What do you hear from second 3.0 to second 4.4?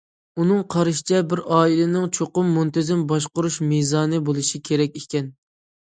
باشقۇرۇش مىزانى